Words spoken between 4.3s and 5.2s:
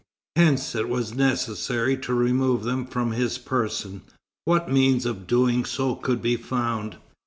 What means